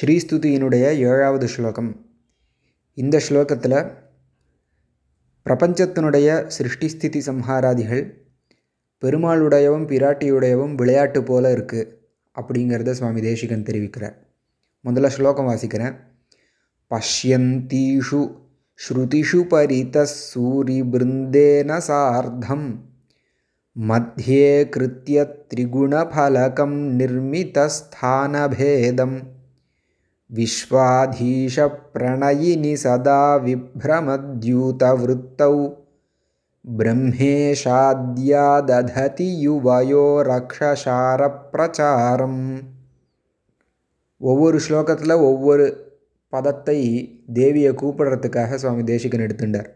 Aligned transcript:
ஸ்ரீஸ்துதியினுடைய 0.00 0.82
ஏழாவது 0.82 1.48
ஸ்லோகம். 1.48 2.06
இந்த 2.94 3.20
ஸ்லோகத்தில் 3.28 3.92
பிரபஞ்சத்தினுடைய 5.44 6.46
சிருஷ்டி 6.46 6.88
ஸ்திதி 6.88 7.22
சம்ஹாராதிகள் 7.26 8.14
பெருமாளுடையவும் 9.02 9.86
பிராட்டியுடையவும் 9.86 10.74
விளையாட்டு 10.74 11.22
போல 11.22 11.52
இருக்குது 11.52 11.88
அப்படிங்கிறத 12.40 12.90
சுவாமி 12.90 13.20
தேசிகன் 13.20 13.62
தெரிவிக்கிறார். 13.62 14.14
முதல்ல 14.84 15.06
ஸ்லோகம் 15.06 15.48
வாசிக்கிறேன். 15.48 15.96
பஷ்யந்தீஷு 16.90 18.30
ஸ்ருதிஷு 18.88 19.42
பரித 19.42 20.04
சூரி 20.04 20.84
பிருந்தேன 20.84 21.78
சார்தம் 21.78 22.94
மத்தியே 23.88 24.68
கிருத்திய 24.76 25.44
திரிகுணபலகம் 25.48 25.48
திரிகுணஃலகம் 25.48 26.98
நிர்மிதஸ்தானபேதம் 26.98 29.36
विश्वाधीशप्रणयिनि 30.29 32.77
सदा 32.77 33.35
विभ्रमद्यूतवृत्तौ 33.45 35.75
ब्रह्मेशाद्या 36.65 38.61
दधति 38.61 39.45
युवयो 39.45 40.23
ரக்ஷசாரப்பிரச்சாரம் 40.27 42.61
ஒவ்வொரு 44.21 44.59
ஸ்லோகத்தில் 44.59 45.21
ஒவ்வொரு 45.21 45.93
பதத்தை 46.33 47.09
தேவியை 47.33 47.73
கூப்பிடுறதுக்காக 47.73 48.55
சுவாமி 48.55 48.83
தேசிகன் 48.83 49.19
எடுத்துட்டார் 49.19 49.69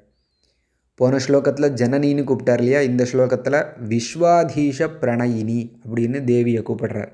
போன 1.00 1.18
ஸ்லோகத்தில் 1.18 1.74
ஜனனின்னு 1.74 2.24
கூப்பிட்டார் 2.24 2.58
இல்லையா 2.58 2.82
இந்த 2.82 3.08
ஸ்லோகத்தில் 3.12 3.66
விஸ்வாதீஷ 3.88 4.84
பிரணயினி 5.02 5.78
அப்படின்னு 5.86 6.26
தேவியை 6.26 6.62
கூப்பிடுறார் 6.62 7.12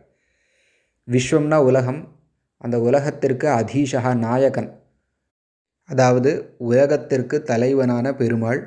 விஸ்வம்னா 1.08 1.64
உலகம் 1.64 2.17
அந்த 2.59 2.81
உலகத்திற்கு 2.81 3.49
அதீஷகா 3.49 4.13
நாயகன். 4.19 4.71
அதாவது 5.85 6.57
உலகத்திற்கு 6.59 7.43
தலைவனான 7.43 8.15
பெருமாள் 8.15 8.61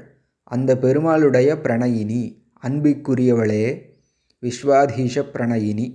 அந்த 0.43 0.75
பெருமாளுடைய 0.75 1.49
பிரணயினி 1.63 2.21
அன்பிற்குரியவளே 2.63 3.65
விஸ்வாதீஷ 4.43 5.23
பிரணயினி. 5.33 5.87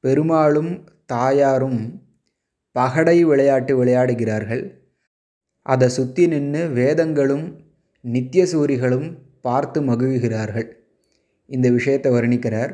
பெருமாளும் 0.00 0.72
தாயாரும் 1.06 1.80
பகடை 2.72 3.24
விளையாட்டு 3.24 3.84
விளையாடுகிறார்கள். 3.84 4.64
அதை 5.62 5.88
சுற்றி 5.88 6.26
நின்று 6.26 6.68
வேதங்களும் 6.68 7.46
நித்தியசூரிகளும் 8.04 9.08
பார்த்து 9.40 9.80
மகிழ்கிறார்கள். 9.80 10.68
இந்த 11.46 11.70
விஷயத்தை 11.70 12.12
வர்ணிக்கிறார் 12.12 12.72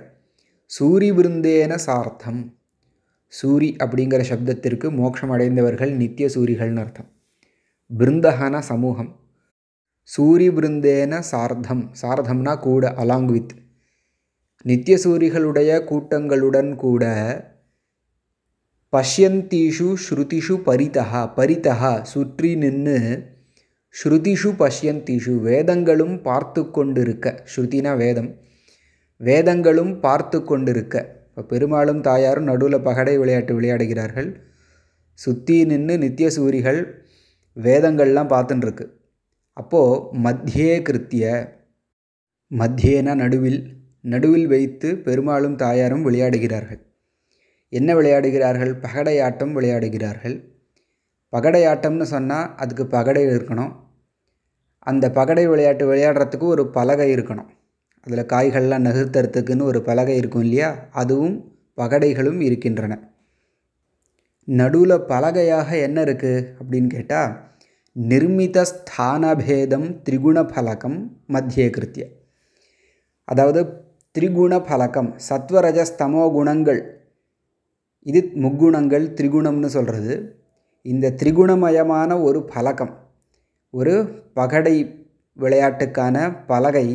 சூரி 0.70 1.08
விருந்தேன 1.16 1.74
சார்த்தம். 1.74 2.42
சூரி 3.42 3.74
அப்படிங்கிற 3.84 4.24
சப்தத்திற்கு 4.30 4.90
மோட்சம் 4.90 5.30
அடைந்தவர்கள் 5.30 5.92
நித்திய 5.92 6.28
சூரிகள்னு 6.34 6.76
அர்த்தம். 6.76 7.10
பிருந்தகன 7.98 8.58
சமூகம். 8.58 9.20
சூரி 10.16 10.48
பிருந்தேன 10.50 11.18
சார்த்தம். 11.18 11.90
சார்த்தம்னா 12.02 12.58
கூட 12.58 12.94
அலாங் 12.96 13.24
வித் 13.24 13.50
நித்திய 14.62 14.98
சூரிகளுடைய 15.04 15.84
கூட்டங்களுடன் 15.84 16.76
கூட 16.76 17.04
பஷ்யந்தீஷு 18.92 19.94
ஸ்ருதிஷு 20.10 20.56
பரிதஹா. 20.66 21.30
பரிதஹா 21.36 22.02
சுற்றி 22.02 22.56
நின்று 22.56 23.26
ஸ்ருதிஷு 24.04 24.50
பஷ்யந்தீஷு. 24.58 25.40
வேதங்களும் 25.40 26.22
பார்த்து 26.22 26.70
கொண்டிருக்க. 26.70 27.44
ஸ்ருதினா 27.56 27.96
வேதம். 27.96 28.36
வேதங்களும் 29.16 30.00
பார்த்து 30.00 30.44
கொண்டிருக்க. 30.44 31.23
இப்போ 31.36 31.42
பெருமாளும் 31.42 32.00
தாயாரும் 32.00 32.44
நடுவில் 32.44 32.82
பகடை 32.82 33.18
விளையாட்டு 33.18 33.60
விளையாடுகிறார்கள். 33.60 34.28
சுற்றி 35.18 35.64
நின்று 35.64 35.98
நித்திய 35.98 36.30
சூரிகள் 36.30 36.78
வேதங்கள்லாம் 37.56 38.30
பார்த்துட்டுருக்கு 38.34 38.86
அப்போது 39.56 40.04
மத்தியே 40.26 40.76
கிருத்திய 40.88 41.24
மத்தியேனா 42.50 43.14
நடுவில் 43.14 43.58
நடுவில் 44.00 44.46
வைத்து 44.46 44.96
பெருமாளும் 44.96 45.56
தாயாரும் 45.56 46.06
விளையாடுகிறார்கள். 46.10 46.80
என்ன 47.68 47.94
விளையாடுகிறார்கள்? 47.94 48.72
பகடையாட்டம் 48.86 49.52
விளையாடுகிறார்கள். 49.56 50.36
பகடையாட்டம்னு 51.32 52.02
சொன்னால் 52.02 52.54
அதுக்கு 52.54 52.86
பகடை 52.86 53.26
இருக்கணும். 53.26 53.72
அந்த 54.78 55.10
பகடை 55.10 55.46
விளையாட்டு 55.48 55.94
விளையாடுறதுக்கு 55.94 56.46
ஒரு 56.54 56.70
பலகை 56.70 57.14
இருக்கணும். 57.14 57.50
அதில் 58.06 58.30
காய்கள்லாம் 58.32 58.86
நகர்த்துறதுக்குன்னு 58.86 59.68
ஒரு 59.70 59.80
பலகை 59.82 60.16
இருக்கும் 60.16 60.44
இல்லையா? 60.46 60.70
அதுவும் 60.92 61.36
பகடைகளும் 61.78 62.40
இருக்கின்றன. 62.40 62.92
நடுவில் 64.48 64.96
பலகையாக 65.10 65.68
என்ன 65.86 65.98
இருக்குது 66.04 66.44
அப்படின்னு 66.58 66.86
கேட்டால் 66.86 67.32
நிர்மித 67.96 68.58
ஸ்தானபேதம் 68.72 69.86
திரிகுண 70.06 70.38
பலகம் 70.54 70.98
மத்திய 71.26 71.66
கிருத்திய 71.66 72.04
அதாவது 73.28 73.60
திரிகுண 74.14 74.54
பலகம் 74.70 75.10
சத்வரஜஸ்தமோ 75.28 76.24
குணங்கள். 76.32 76.80
இது 78.06 78.20
முக்குணங்கள் 78.44 79.06
திரிகுணம்னு 79.18 79.68
சொல்கிறது 79.76 80.14
இந்த 80.84 81.12
திரிகுணமயமான 81.20 82.10
ஒரு 82.22 82.40
பலகம் 82.54 82.92
ஒரு 83.74 83.94
பகடை 84.34 84.76
விளையாட்டுக்கான 85.38 86.16
பலகை 86.46 86.86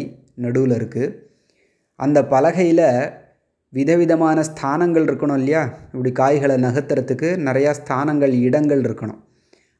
நடுவில் 0.46 0.76
இருக்குது 0.80 1.16
அந்த 2.00 2.20
பலகையில் 2.34 2.88
விதவிதமான 3.74 4.38
ஸ்தானங்கள் 4.50 5.08
இருக்கணும் 5.08 5.40
இல்லையா? 5.42 5.64
இப்படி 5.94 6.12
காய்களை 6.20 6.56
நகர்த்துறதுக்கு 6.66 7.30
நிறையா 7.48 7.72
ஸ்தானங்கள் 7.80 8.34
இடங்கள் 8.48 8.82
இருக்கணும். 8.86 9.22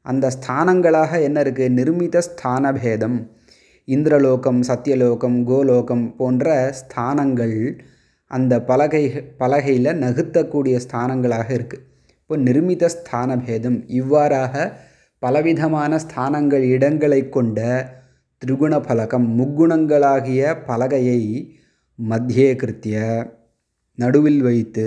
அந்த 0.06 0.26
ஸ்தானங்களாக 0.36 1.12
என்ன 1.28 1.38
இருக்குது 1.44 1.74
நிர்மித 1.78 2.22
ஸ்தானபேதம். 2.28 3.18
இந்திரலோகம் 3.88 4.60
சத்தியலோகம் 4.68 5.38
கோலோகம் 5.50 6.04
போன்ற 6.18 6.48
ஸ்தானங்கள் 6.80 7.56
அந்த 8.30 8.54
பலகை 8.68 9.04
பலகையில் 9.40 9.98
நகுத்தக்கூடிய 10.02 10.76
ஸ்தானங்களாக 10.84 11.48
இருக்குது 11.58 11.84
இப்போ 12.20 12.36
நிர்மித 12.46 12.90
ஸ்தானபேதம் 12.94 13.78
இவ்வாறாக 14.00 14.54
பலவிதமான 15.22 15.92
ஸ்தானங்கள் 16.04 16.64
இடங்களை 16.74 17.20
கொண்ட 17.28 17.60
திரிகுண 18.42 18.74
பலகம் 18.88 19.26
முக்குணங்களாகிய 19.38 20.42
பலகையை 20.68 21.22
மத்தியே 21.98 22.46
கிருத்திய. 22.60 22.96
நடுவில் 23.98 24.38
வைத்து 24.40 24.86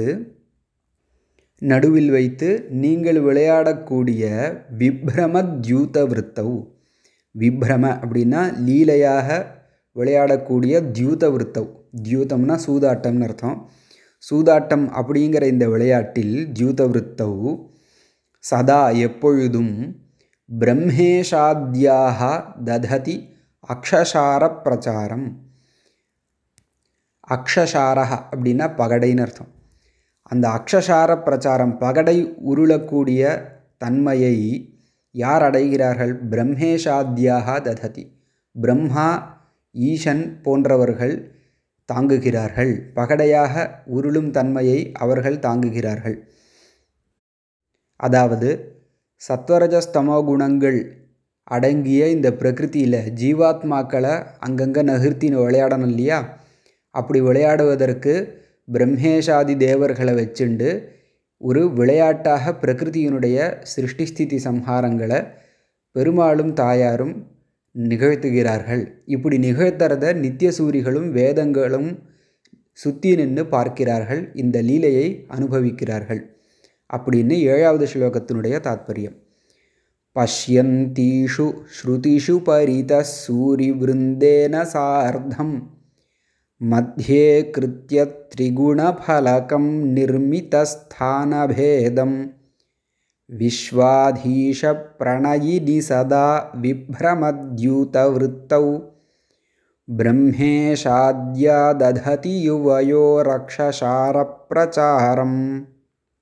நடுவில் 1.62 2.10
வைத்து 2.10 2.48
நீங்கள் 2.84 3.20
விளையாடக்கூடிய 3.22 4.24
விப்ரம 4.80 5.44
தியூத 5.66 6.06
விருத்தவ் 6.06 6.56
விப்ரம 7.36 7.84
அப்படின்னா 8.04 8.42
லீலையாக 8.68 9.28
விளையாடக்கூடிய 9.96 10.82
தியூத 10.92 11.30
விருத்தவ் 11.30 11.70
தியூதம்னா 12.06 12.58
சூதாட்டம்னு 12.66 13.28
அர்த்தம். 13.28 13.58
சூதாட்டம் 14.24 14.88
அப்படிங்கிற 15.00 15.44
இந்த 15.54 15.68
விளையாட்டில் 15.70 16.36
தியூத 16.54 16.88
விருத்தவ் 16.88 17.46
சதா 18.44 18.82
எப்பொழுதும் 19.08 19.76
பிரம்மேஷாத்யாக 20.50 22.20
தததி 22.64 23.16
அக்ஷசார 23.68 24.62
பிரச்சாரம் 24.62 25.52
அக்ஷசாரா 27.30 28.06
அப்படின்னா 28.32 28.66
பகடைன்னு 28.78 29.22
அர்த்தம். 29.22 29.48
அந்த 30.24 30.48
அக்ஷசார 30.48 31.24
பிரச்சாரம் 31.24 31.78
பகடை 31.78 32.34
உருளக்கூடிய 32.38 33.22
தன்மையை 33.78 34.36
யார் 35.12 35.42
அடைகிறார்கள்? 35.42 36.30
பிரம்மேஷாத்தியாக 36.30 37.62
தததி. 37.62 38.12
பிரம்மா 38.52 39.40
ஈசன் 39.72 40.42
போன்றவர்கள் 40.42 41.32
தாங்குகிறார்கள். 41.94 42.74
பகடையாக 42.96 43.70
உருளும் 43.86 44.30
தன்மையை 44.30 44.92
அவர்கள் 44.92 45.40
தாங்குகிறார்கள். 45.40 46.18
அதாவது 47.96 48.50
சத்வரஜஸ்தமோ 49.28 50.26
குணங்கள் 50.26 51.03
அடங்கிய 51.44 52.10
இந்த 52.10 52.32
பிரகிருத்தியில் 52.32 53.00
ஜீவாத்மாக்களை 53.22 54.14
அங்கங்கே 54.40 54.82
நகர்த்தின்னு 54.82 55.44
விளையாடணும் 55.46 55.88
இல்லையா? 55.88 56.20
அப்படி 56.90 57.22
விளையாடுவதற்கு 57.22 58.14
பிரம்மேஷாதி 58.74 59.58
தேவர்களை 59.58 60.14
வச்சுண்டு 60.14 60.70
ஒரு 61.38 61.74
விளையாட்டாக 61.74 62.52
பிரகிருதியினுடைய 62.62 63.38
சிருஷ்டிஸ்திதி 63.76 64.38
சம்ஹாரங்களை 64.46 65.20
பெருமாளும் 65.92 66.54
தாயாரும் 66.54 67.14
நிகழ்த்துகிறார்கள். 67.76 68.84
இப்படி 69.06 69.38
நிகழ்த்துறத 69.38 70.14
நித்தியசூரிகளும் 70.24 71.10
வேதங்களும் 71.12 71.90
சுற்றி 72.72 73.16
நின்று 73.16 73.46
பார்க்கிறார்கள் 73.46 74.22
இந்த 74.34 74.62
லீலையை 74.62 75.26
அனுபவிக்கிறார்கள். 75.28 76.22
அப்படின்னு 76.94 77.36
ஏழாவது 77.54 77.88
ஸ்லோகத்தினுடைய 77.94 78.56
தாத்பரியம். 78.68 79.18
पश्यन्तीषु 80.16 81.54
श्रुतिषु 81.82 82.40
परितः 82.40 83.02
सूरिवृन्देन 83.02 84.64
सार्धं। 84.64 85.62
मध्ये 86.62 87.42
कृत्य 87.42 88.06
त्रिगुणफलकं 88.06 89.94
निर्मितस्थानभेदं। 89.94 92.28
विश्वाधीशप्रणयिनि 93.38 95.82
सदा 95.82 96.54
विभ्रमद्यूतवृत्तौ। 96.56 98.82
ब्रह्मेशाद्या 99.90 101.74
दधति 101.74 102.48
युवयो 102.48 103.22
रक्षसारप्रचारम् 103.22 105.62